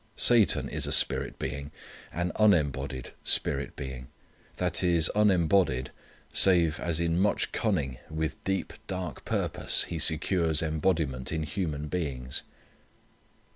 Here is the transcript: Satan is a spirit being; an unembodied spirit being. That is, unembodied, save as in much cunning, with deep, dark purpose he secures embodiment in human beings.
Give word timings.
Satan 0.17 0.67
is 0.67 0.87
a 0.87 0.91
spirit 0.91 1.37
being; 1.37 1.69
an 2.11 2.31
unembodied 2.37 3.11
spirit 3.23 3.75
being. 3.75 4.07
That 4.55 4.81
is, 4.83 5.11
unembodied, 5.13 5.91
save 6.33 6.79
as 6.79 6.99
in 6.99 7.19
much 7.19 7.51
cunning, 7.51 7.99
with 8.09 8.43
deep, 8.43 8.73
dark 8.87 9.23
purpose 9.25 9.83
he 9.83 9.99
secures 9.99 10.63
embodiment 10.63 11.31
in 11.31 11.43
human 11.43 11.87
beings. 11.87 12.41